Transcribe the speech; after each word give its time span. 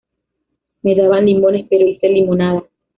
Me 0.81 0.95
daban 0.95 1.27
limones, 1.27 1.67
pero 1.69 1.85
hice 1.87 2.09
limonada. 2.09 2.63